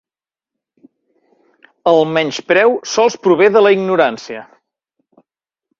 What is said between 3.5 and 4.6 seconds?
de la ignorància"